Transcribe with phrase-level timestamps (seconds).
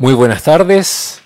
[0.00, 1.20] Muy buenas tardes.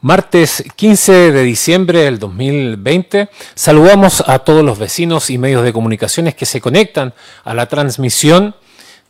[0.00, 3.28] Martes 15 de diciembre del 2020.
[3.54, 8.56] Saludamos a todos los vecinos y medios de comunicaciones que se conectan a la transmisión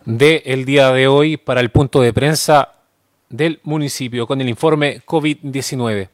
[0.04, 2.74] del día de hoy para el punto de prensa
[3.30, 6.10] del municipio con el informe COVID-19.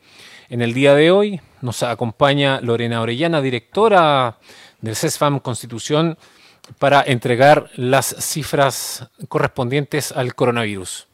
[0.49, 4.39] En el día de hoy nos acompaña Lorena Orellana, directora
[4.81, 6.17] del CESFAM Constitución,
[6.79, 11.09] para entregar las cifras correspondientes al coronavirus.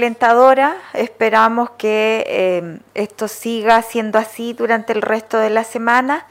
[0.00, 0.76] Alentadora.
[0.94, 6.26] Esperamos que eh, esto siga siendo así durante el resto de la semana,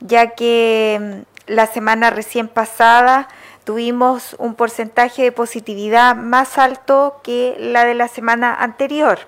[0.00, 3.28] ya que mm, la semana recién pasada
[3.64, 9.20] tuvimos un porcentaje de positividad más alto que la de la semana anterior.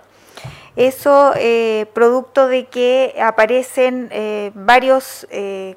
[0.76, 5.26] Eso eh, producto de que aparecen eh, varios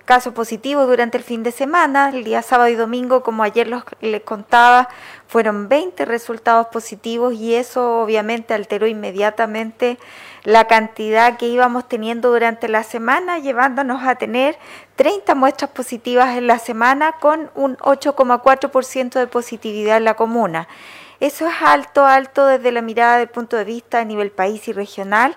[0.06, 3.70] casos positivos durante el fin de semana, el día sábado y domingo, como ayer
[4.02, 4.90] les contaba,
[5.28, 9.98] fueron 20 resultados positivos y eso obviamente alteró inmediatamente
[10.44, 14.58] la cantidad que íbamos teniendo durante la semana, llevándonos a tener
[14.96, 20.70] 30 muestras positivas en la semana con un 8,4% de positividad en la comuna.
[21.20, 24.74] Eso es alto, alto desde la mirada del punto de vista a nivel país y
[24.74, 25.36] regional,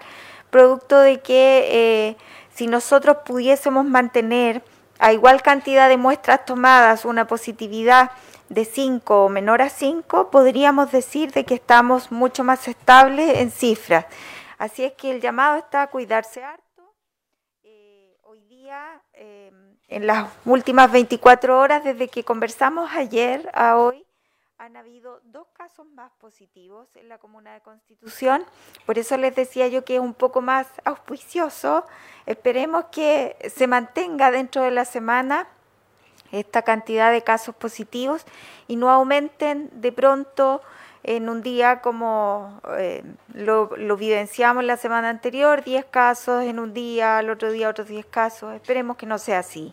[0.50, 2.16] producto de que eh,
[2.54, 4.62] si nosotros pudiésemos mantener
[4.98, 8.10] a igual cantidad de muestras tomadas una positividad
[8.50, 13.50] de 5 o menor a 5, podríamos decir de que estamos mucho más estables en
[13.50, 14.04] cifras.
[14.58, 16.94] Así es que el llamado está a cuidarse harto.
[17.62, 19.50] Eh, hoy día, eh,
[19.88, 24.04] en las últimas 24 horas, desde que conversamos ayer a hoy,
[24.60, 28.44] han habido dos casos más positivos en la comuna de Constitución.
[28.84, 31.86] Por eso les decía yo que es un poco más auspicioso.
[32.26, 35.48] Esperemos que se mantenga dentro de la semana
[36.30, 38.26] esta cantidad de casos positivos
[38.68, 40.60] y no aumenten de pronto
[41.04, 46.74] en un día como eh, lo, lo, vivenciamos la semana anterior, 10 casos en un
[46.74, 48.54] día, al otro día otros 10 casos.
[48.54, 49.72] Esperemos que no sea así.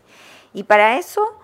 [0.54, 1.38] Y para eso,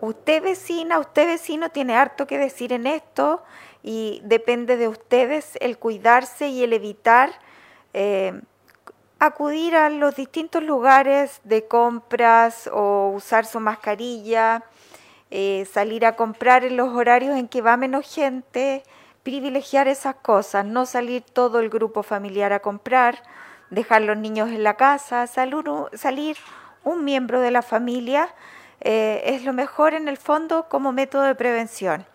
[0.00, 3.42] usted vecina, usted vecino tiene harto que decir en esto
[3.82, 7.30] y depende de ustedes el cuidarse y el evitar
[7.94, 8.40] eh,
[9.18, 14.64] acudir a los distintos lugares de compras o usar su mascarilla,
[15.30, 18.82] eh, salir a comprar en los horarios en que va menos gente,
[19.22, 23.22] privilegiar esas cosas, no salir todo el grupo familiar a comprar,
[23.70, 26.36] dejar los niños en la casa, salir,
[26.84, 28.34] un miembro de la familia
[28.80, 32.06] eh, es lo mejor en el fondo como método de prevención.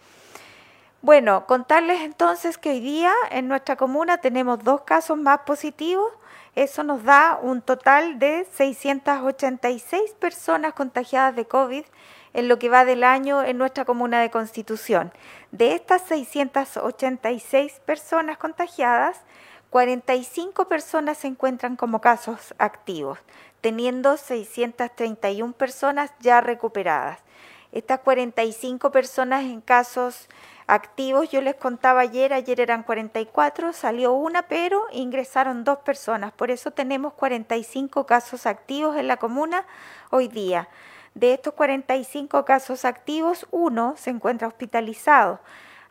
[1.01, 6.11] Bueno, contarles entonces que hoy día en nuestra comuna tenemos dos casos más positivos
[6.55, 11.83] eso nos da un total de 686 personas contagiadas de COVID
[12.33, 15.11] en lo que va del año en nuestra comuna de Constitución.
[15.51, 19.19] De estas 686 personas contagiadas,
[19.73, 23.17] 45 personas se encuentran como casos activos,
[23.59, 27.17] teniendo 631 personas ya recuperadas.
[27.71, 30.29] Estas 45 personas en casos
[30.67, 31.31] activos.
[31.31, 36.31] Yo les contaba ayer, ayer eran 44, salió una, pero ingresaron dos personas.
[36.33, 39.65] Por eso tenemos 45 casos activos en la comuna
[40.11, 40.69] hoy día.
[41.15, 45.39] De estos 45 casos activos, uno se encuentra hospitalizado.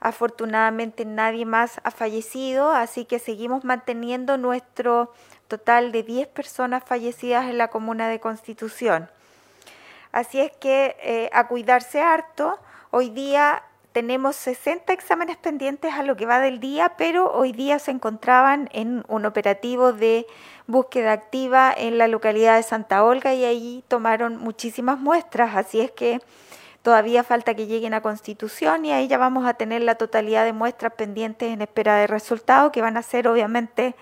[0.04, 5.12] Afortunadamente nadie más ha fallecido, así que seguimos manteniendo nuestro
[5.46, 9.08] total de 10 personas fallecidas en la comuna de Constitución.
[10.10, 12.58] Así es que eh, a cuidarse harto,
[12.90, 13.62] hoy día
[13.92, 18.68] tenemos 60 exámenes pendientes a lo que va del día, pero hoy día se encontraban
[18.72, 20.26] en un operativo de
[20.66, 25.92] búsqueda activa en la localidad de Santa Olga y ahí tomaron muchísimas muestras, así es
[25.92, 26.20] que
[26.82, 30.52] todavía falta que lleguen a Constitución y ahí ya vamos a tener la totalidad de
[30.52, 33.94] muestras pendientes en espera de resultados, que van a ser obviamente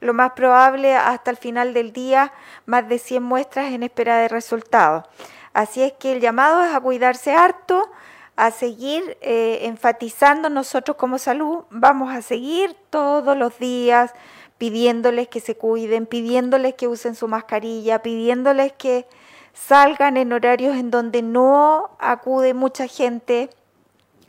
[0.00, 2.32] lo más probable hasta el final del día,
[2.66, 5.04] más de 100 muestras en espera de resultados.
[5.52, 7.90] Así es que el llamado es a cuidarse harto,
[8.36, 14.12] a seguir eh, enfatizando nosotros como salud, vamos a seguir todos los días
[14.58, 19.06] pidiéndoles que se cuiden, pidiéndoles que usen su mascarilla, pidiéndoles que
[19.54, 23.48] salgan en horarios en donde no acude mucha gente.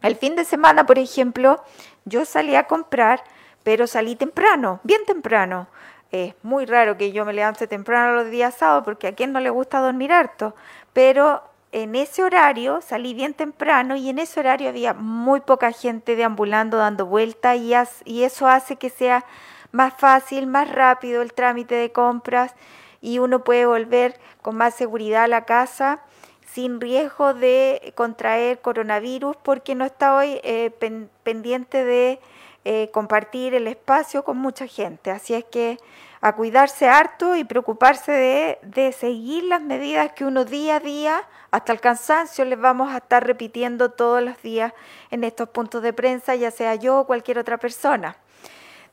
[0.01, 1.63] El fin de semana, por ejemplo,
[2.05, 3.23] yo salí a comprar,
[3.63, 5.67] pero salí temprano, bien temprano.
[6.11, 9.39] Es muy raro que yo me levante temprano los días sábados porque a quien no
[9.39, 10.55] le gusta dormir harto,
[10.93, 16.15] pero en ese horario salí bien temprano y en ese horario había muy poca gente
[16.15, 17.73] deambulando, dando vueltas y,
[18.05, 19.25] y eso hace que sea
[19.71, 22.53] más fácil, más rápido el trámite de compras
[23.05, 25.99] y uno puede volver con más seguridad a la casa
[26.51, 30.71] sin riesgo de contraer coronavirus porque no está hoy eh,
[31.21, 32.19] pendiente de
[32.63, 35.11] eh, compartir el espacio con mucha gente.
[35.11, 35.77] Así es que
[36.19, 41.27] a cuidarse harto y preocuparse de, de, seguir las medidas que uno día a día,
[41.51, 44.73] hasta el cansancio, les vamos a estar repitiendo todos los días
[45.11, 48.17] en estos puntos de prensa, ya sea yo o cualquier otra persona.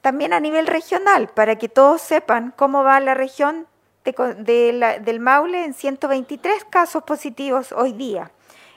[0.03, 3.69] También a nivel regional, para que todos sepan cómo va la región
[4.05, 8.33] del Maule en 123 casos positivos hoy día.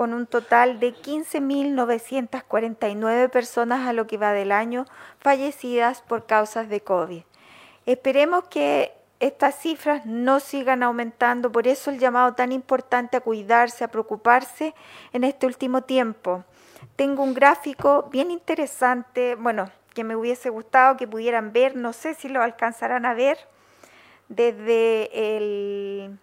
[0.00, 4.86] con un total de 15.949 personas a lo que va del año
[5.18, 7.20] fallecidas por causas de COVID.
[7.84, 13.84] Esperemos que estas cifras no sigan aumentando, por eso el llamado tan importante a cuidarse,
[13.84, 14.74] a preocuparse
[15.12, 16.44] en este último tiempo.
[16.96, 22.14] Tengo un gráfico bien interesante, bueno, que me hubiese gustado que pudieran ver, no sé
[22.14, 23.36] si lo alcanzarán a ver,
[24.30, 26.18] desde, el,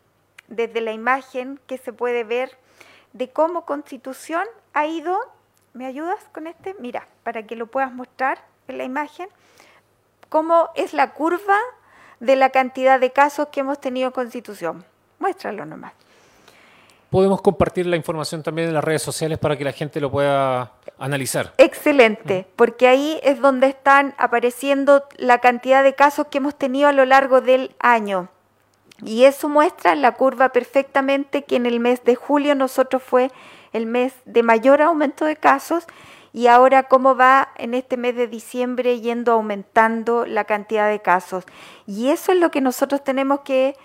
[0.47, 2.57] desde la imagen que se puede ver
[3.13, 5.17] de cómo Constitución ha ido,
[5.73, 6.75] ¿me ayudas con este?
[6.79, 9.29] Mira, para que lo puedas mostrar en la imagen,
[10.29, 11.57] cómo es la curva
[12.19, 14.85] de la cantidad de casos que hemos tenido en Constitución.
[15.19, 15.93] Muéstralo nomás.
[17.09, 20.73] Podemos compartir la información también en las redes sociales para que la gente lo pueda
[20.99, 21.53] analizar.
[21.57, 26.91] Excelente, porque ahí es donde están apareciendo la cantidad de casos que hemos tenido a
[26.91, 28.27] lo largo del año.
[29.03, 33.31] Y eso muestra la curva perfectamente que en el mes de julio nosotros fue
[33.73, 35.85] el mes de mayor aumento de casos
[36.33, 41.45] y ahora cómo va en este mes de diciembre yendo aumentando la cantidad de casos.
[41.85, 43.75] Y eso es lo que nosotros tenemos que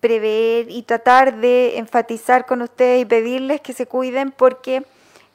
[0.00, 4.84] prever y tratar de enfatizar con ustedes y pedirles que se cuiden porque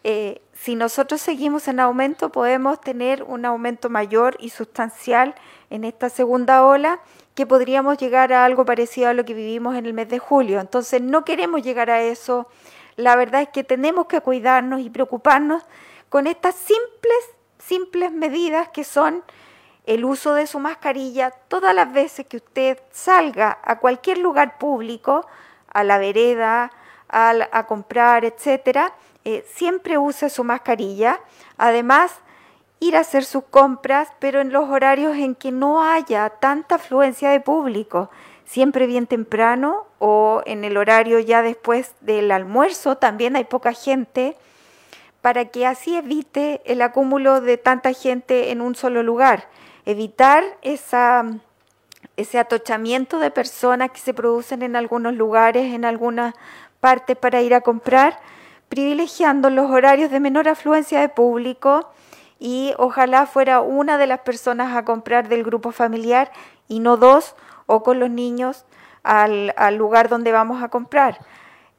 [0.04, 5.36] eh, si nosotros seguimos en aumento podemos tener un aumento mayor y sustancial
[5.70, 7.00] en esta segunda ola
[7.36, 10.60] que podríamos llegar a algo parecido a lo que vivimos en el mes de julio.
[10.60, 12.48] Entonces no queremos llegar a eso.
[12.96, 15.64] La verdad es que tenemos que cuidarnos y preocuparnos
[16.10, 17.20] con estas simples,
[17.58, 19.24] simples medidas que son
[19.86, 25.26] el uso de su mascarilla todas las veces que usted salga a cualquier lugar público,
[25.68, 26.72] a la vereda,
[27.10, 28.94] a, comprar, etcétera,
[29.26, 31.20] eh, siempre use su mascarilla.
[31.58, 32.14] Además,
[32.82, 37.30] ir a hacer sus compras, pero en los horarios en que no haya tanta afluencia
[37.30, 38.10] de público,
[38.44, 44.36] siempre bien temprano o en el horario ya después del almuerzo, también hay poca gente,
[45.22, 49.48] para que así evite el acúmulo de tanta gente en un solo lugar,
[49.86, 51.26] evitar esa,
[52.18, 56.34] ese atochamiento de personas que se producen en algunos lugares, en algunas
[56.80, 58.20] partes para ir a comprar,
[58.70, 61.92] privilegiando los horarios de menor afluencia de público,
[62.44, 66.32] y ojalá fuera una de las personas a comprar del grupo familiar
[66.68, 67.36] y no dos
[67.68, 68.66] o con los niños
[69.04, 71.20] al, lugar donde vamos a comprar.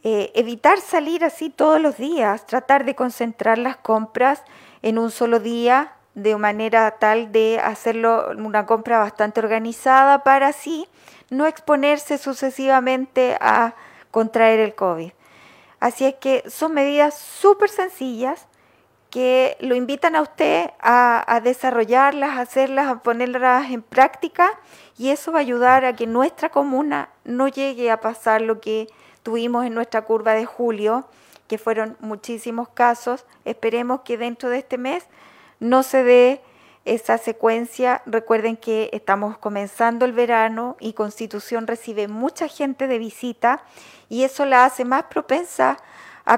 [0.05, 4.45] Eh, evitar salir así todos los días, tratar de concentrar las compras
[4.83, 10.87] en un solo día de manera tal de hacerlo una compra bastante organizada para así
[11.29, 13.75] no exponerse sucesivamente a
[14.13, 15.11] contraer el COVID.
[15.81, 18.47] Así es que son medidas súper sencillas
[19.13, 24.59] que lo invitan a usted a, desarrollarlas, a hacerlas, a ponerlas en práctica
[24.97, 28.89] y eso va a ayudar a que nuestra comuna no llegue a pasar lo que
[29.23, 31.07] tuvimos en nuestra curva de julio,
[31.47, 33.27] que fueron muchísimos casos.
[33.45, 35.05] Esperemos que dentro de este mes
[35.61, 36.41] no se dé
[36.87, 38.01] esa secuencia.
[38.07, 43.63] Recuerden que estamos comenzando el verano y Constitución recibe mucha gente de visita
[44.09, 45.77] y eso la hace más propensa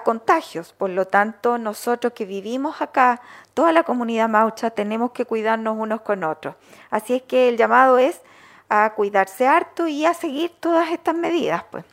[0.01, 0.73] contagios.
[0.73, 3.21] Por lo tanto, nosotros que vivimos acá,
[3.55, 6.55] toda la comunidad maucha, tenemos que cuidarnos unos con otros.
[6.91, 8.21] Así es que el llamado es
[8.69, 11.65] a cuidarse harto y a seguir todas estas medidas.
[11.71, 11.85] Pues.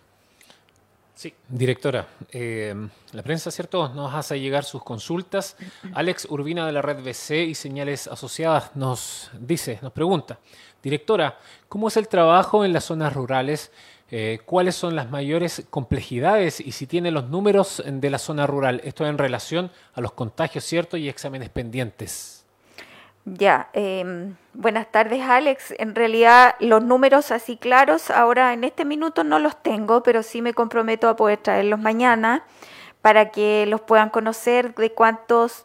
[1.22, 2.74] Sí, directora, eh,
[3.12, 3.90] la prensa, ¿cierto?
[3.90, 5.56] Nos hace llegar sus consultas.
[5.94, 10.40] Alex Urbina de la red BC y Señales Asociadas nos dice, nos pregunta,
[10.82, 11.38] directora,
[11.70, 13.72] ¿cómo es el trabajo en las zonas rurales?
[14.14, 18.82] Eh, ¿Cuáles son las mayores complejidades y si tiene los números de la zona rural?
[18.84, 20.98] Esto en relación a los contagios, ¿cierto?
[20.98, 22.46] Y exámenes pendientes.
[23.24, 25.74] Ya, eh, buenas tardes Alex.
[25.78, 30.42] En realidad los números así claros ahora en este minuto no los tengo, pero sí
[30.42, 32.44] me comprometo a poder traerlos mañana
[33.02, 35.64] para que los puedan conocer de cuántos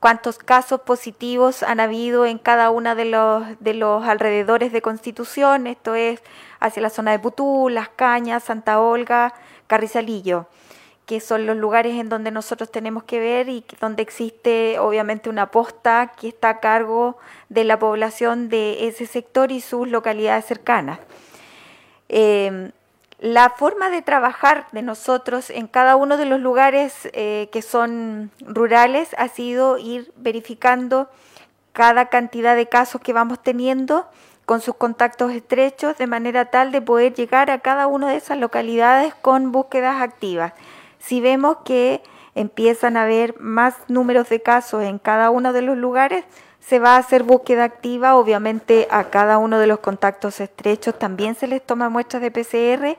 [0.00, 5.66] cuántos casos positivos han habido en cada uno de los, de los alrededores de Constitución,
[5.66, 6.20] esto es
[6.60, 9.34] hacia la zona de Putú, Las Cañas, Santa Olga,
[9.66, 10.46] Carrizalillo
[11.06, 15.50] que son los lugares en donde nosotros tenemos que ver y donde existe obviamente una
[15.50, 20.98] posta que está a cargo de la población de ese sector y sus localidades cercanas.
[22.08, 22.72] Em,
[23.18, 28.30] la forma de trabajar de nosotros en cada uno de los lugares eh, que son
[28.40, 31.08] rurales ha sido ir verificando
[31.72, 34.06] cada cantidad de casos que vamos teniendo
[34.44, 38.38] con sus contactos estrechos de manera tal de poder llegar a cada una de esas
[38.38, 40.52] localidades con búsquedas activas.
[40.98, 42.02] Si vemos que
[42.34, 46.24] empiezan a haber más números de casos en cada uno de los lugares,
[46.66, 48.16] se va a hacer búsqueda activa.
[48.16, 52.96] Obviamente a cada uno de los contactos estrechos también se les toma muestras de PCR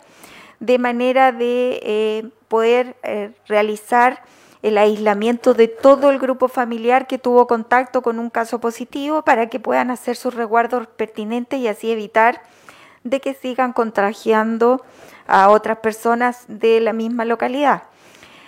[0.59, 4.23] de manera de eh, poder eh, realizar
[4.61, 9.47] el aislamiento de todo el grupo familiar que tuvo contacto con un caso positivo para
[9.47, 12.41] que puedan hacer sus resguardos pertinentes y así evitar
[13.03, 14.83] de que sigan contagiando
[15.27, 17.83] a otras personas de la misma localidad.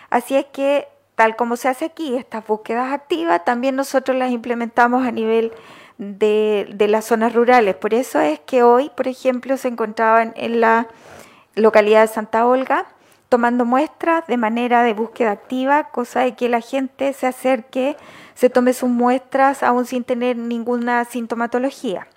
[0.10, 5.04] Así es que, tal como se hace aquí, estas búsquedas activas, también nosotros las implementamos
[5.04, 5.52] a nivel
[5.98, 7.76] de, las zonas rurales.
[7.76, 10.88] Por eso es que hoy, por ejemplo, se encontraban en la
[11.56, 12.86] localidad de Santa Olga
[13.30, 17.98] tomando muestras de manera de búsqueda activa, cosa de que la gente se acerque,
[18.36, 22.08] se tome sus muestras aún sin tener ninguna sintomatología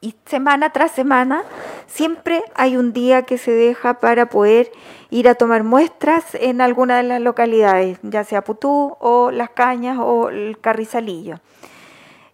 [0.00, 1.42] y semana tras semana
[1.86, 4.70] siempre hay un día que se deja para poder
[5.10, 9.98] ir a tomar muestras en alguna de las localidades, ya sea Putú o Las Cañas
[10.00, 11.40] o el Carrizalillo.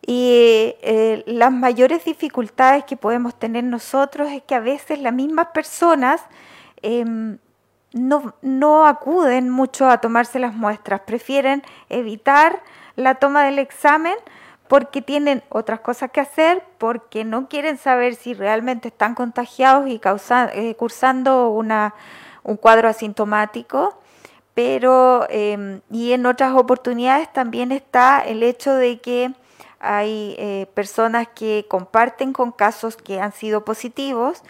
[0.04, 5.48] Y eh, las mayores dificultades que podemos tener nosotros es que a veces las mismas
[5.54, 6.20] personas
[6.82, 7.38] em,
[7.92, 12.62] no, no acuden mucho a tomarse las muestras, prefieren evitar
[12.96, 14.14] la toma del examen
[14.68, 20.00] porque tienen otras cosas que hacer, porque no quieren saber si realmente están contagiados y
[20.54, 23.98] eh, cursando un cuadro asintomático,
[24.54, 29.32] pero em, y en otras oportunidades también está el hecho de que
[29.80, 34.42] hay eh, personas que comparten con casos que han sido positivos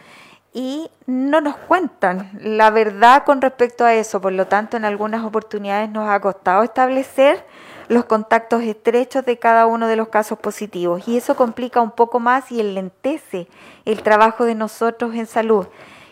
[0.53, 4.21] y no nos cuentan la verdad con respecto a eso.
[4.21, 7.43] Por lo tanto, en algunas oportunidades nos ha costado establecer
[7.87, 11.07] los contactos estrechos de cada uno de los casos positivos.
[11.07, 13.47] Y eso complica un poco más y enlentece
[13.85, 15.67] el trabajo de nosotros en salud.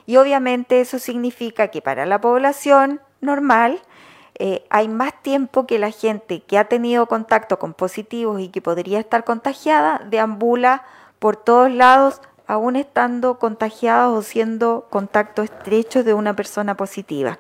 [0.08, 3.80] Y obviamente eso significa que para la población normal
[4.40, 8.62] eh, hay más tiempo que la gente que ha tenido contacto con positivos y que
[8.62, 10.84] podría estar contagiada deambula
[11.20, 12.22] por todos lados
[12.52, 17.40] aún estando contagiados o siendo contacto estrecho de una persona positiva.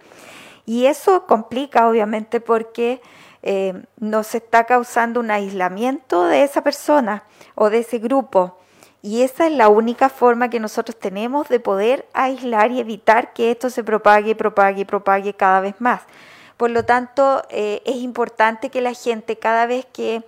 [0.65, 3.01] Y eso complica obviamente porque
[3.43, 7.23] eh, nos está causando un aislamiento de esa persona
[7.55, 8.57] o de ese grupo.
[9.01, 13.51] Y esa es la única forma que nosotros tenemos de poder aislar y evitar que
[13.51, 16.03] esto se propague, propague, propague cada vez más.
[16.55, 20.23] Por lo tanto, eh, es importante que la gente cada vez que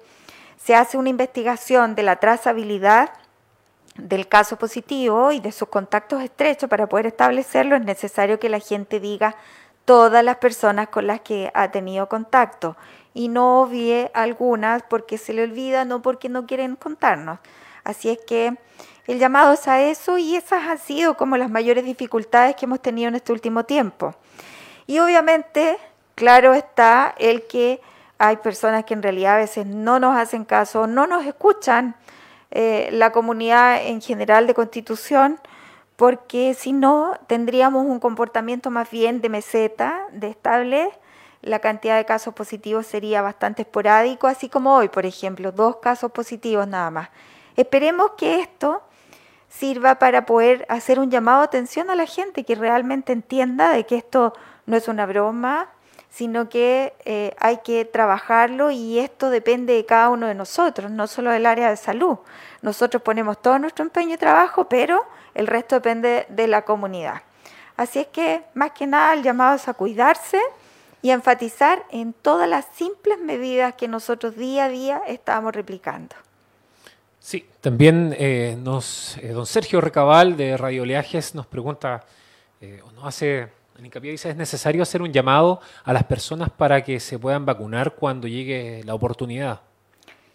[0.58, 3.12] se hace una investigación de la trazabilidad
[3.96, 8.60] del caso positivo y de sus contactos estrechos para poder establecerlo, es necesario que la
[8.60, 9.36] gente diga
[9.86, 12.76] todas las personas con las que ha tenido contacto
[13.14, 17.40] y no obvie algunas porque se le olvida, no porque no quieren contarnos.
[17.84, 18.58] Así es que
[19.06, 22.82] el llamado es a eso y esas han sido como las mayores dificultades que hemos
[22.82, 24.16] tenido en este último tiempo.
[24.88, 25.78] Y obviamente,
[26.16, 27.82] claro está el que
[28.18, 31.96] hay personas que en realidad a veces no nos hacen caso, no nos escuchan,
[32.56, 35.40] eh, la comunidad en general de constitución,
[35.96, 40.92] porque si no tendríamos un comportamiento más bien de meseta, de estable,
[41.42, 46.12] la cantidad de casos positivos sería bastante esporádico, así como hoy, por ejemplo, dos casos
[46.12, 47.10] positivos nada más.
[47.56, 48.84] Esperemos que esto
[49.50, 53.88] sirva para poder hacer un llamado de atención a la gente que realmente entienda de
[53.88, 54.34] que esto
[54.68, 55.70] no es una broma,
[56.14, 61.08] sino que eh, hay que trabajarlo y esto depende de cada uno de nosotros, no
[61.08, 62.20] solo del área de salud.
[62.62, 65.04] Nosotros ponemos todo nuestro empeño y trabajo, pero
[65.34, 67.24] el resto depende de la comunidad.
[67.78, 70.40] Así es que, más que nada, el llamado es a cuidarse
[71.02, 76.16] y a enfatizar en todas las simples medidas que nosotros día a día estamos replicando.
[77.20, 82.04] Sí, también eh, nos, eh, don Sergio Recabal de Radio Oleajes nos pregunta,
[82.62, 83.50] o nos hace
[83.92, 88.84] ¿es necesario hacer un llamado a las personas para que se puedan vacunar cuando llegue
[88.84, 89.62] la oportunidad?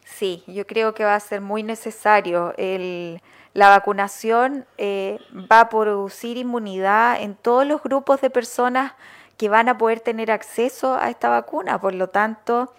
[0.04, 2.54] Sí, yo creo que va a ser muy necesario.
[2.56, 8.92] la vacunación va a producir inmunidad en todos los grupos de personas
[9.36, 11.80] que van a poder tener acceso a esta vacuna.
[11.80, 12.72] Por lo tanto,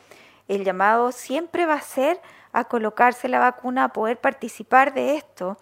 [0.47, 2.19] el llamado siempre va a ser
[2.51, 5.57] a colocarse la vacuna, a poder participar de esto,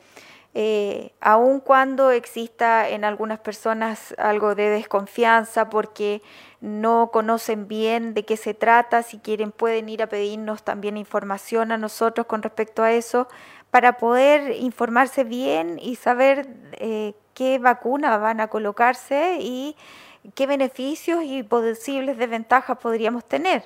[0.60, 6.24] eh, aun cuando exista en algunas personas algo de desconfianza porque
[6.62, 11.72] no conocen bien de qué se trata, si quieren pueden ir a pedirnos también información
[11.72, 13.28] a nosotros con respecto a eso,
[13.70, 16.48] para poder informarse bien y saber
[16.80, 19.76] eh, qué vacuna van a colocarse y
[20.34, 23.64] qué beneficios y posibles desventajas podríamos tener.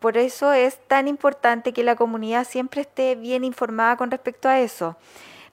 [0.00, 4.58] Por eso es tan importante que la comunidad siempre esté bien informada con respecto a
[4.58, 4.96] eso.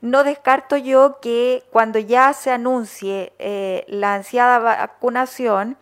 [0.01, 5.77] No descarto yo que cuando ya se anuncie eh, la ansiada vacunación,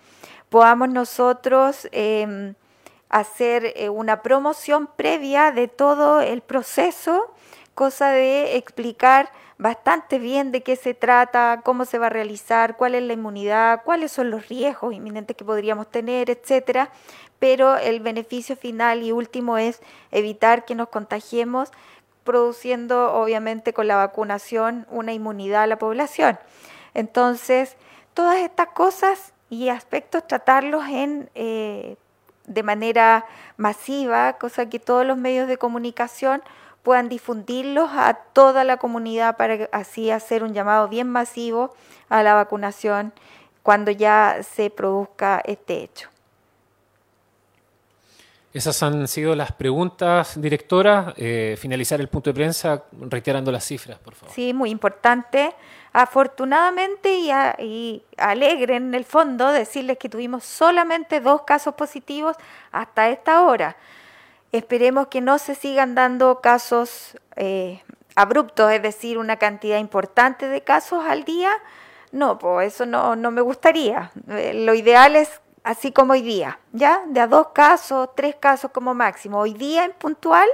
[0.50, 2.56] podamos nosotros em,
[3.08, 7.34] hacer eh, una promoción previa de todo el proceso,
[7.76, 12.96] cosa de explicar bastante bien de qué se trata, cómo se va a realizar, cuál
[12.96, 16.92] es la inmunidad, cuáles son los riesgos inminentes que podríamos tener, etcétera,
[17.40, 21.72] pero el beneficio final y último es evitar que nos contagiemos,
[22.24, 26.40] produciendo obviamente con la vacunación una inmunidad a la población.
[26.94, 27.76] Entonces,
[28.14, 31.96] todas estas cosas y aspectos tratarlos en, eh,
[32.46, 33.26] de manera
[33.58, 36.42] masiva, cosa que todos los medios de comunicación
[36.84, 41.74] puedan difundirlos a toda la comunidad para así hacer un llamado bien masivo
[42.10, 43.14] a la vacunación
[43.64, 46.10] cuando ya se produzca este hecho.
[48.52, 51.14] Esas han sido las preguntas, directora.
[51.18, 54.34] Eh, finalizar el punto de prensa reiterando las cifras, por favor.
[54.34, 55.54] Sí, muy importante.
[55.94, 57.16] Afortunadamente
[57.60, 62.38] y, alegre en el fondo decirles que tuvimos solamente dos casos positivos
[62.72, 63.76] hasta esta hora.
[64.52, 67.82] Esperemos que no se sigan dando casos eh,
[68.16, 71.52] abruptos, es decir, una cantidad importante de casos al día.
[72.12, 74.12] No, pues eso no, no me gustaría.
[74.28, 77.04] Eh, lo ideal es así como hoy día, ¿ya?
[77.08, 79.40] De a dos casos, tres casos como máximo.
[79.40, 80.48] Hoy día en puntual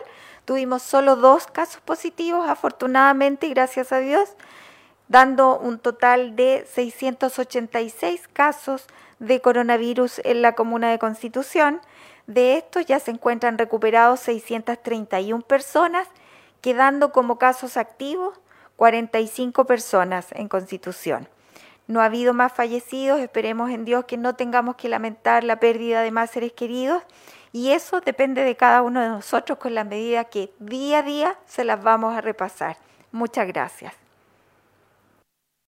[0.45, 4.35] tuvimos solo dos casos positivos, afortunadamente y gracias a Dios,
[5.07, 8.87] dando un total de 686 casos
[9.19, 11.81] de coronavirus en la comuna de Constitución.
[12.27, 16.07] De estos ya se encuentran recuperados 631 personas,
[16.61, 18.39] quedando como casos activos
[18.75, 21.29] 45 personas en Constitución.
[21.87, 26.01] No ha habido más fallecidos, esperemos en Dios que no tengamos que lamentar la pérdida
[26.01, 27.03] de más seres queridos
[27.51, 31.39] y eso depende de cada uno de nosotros con la medida que día a día
[31.45, 32.77] se las vamos a repasar.
[33.11, 34.04] Muchas gracias.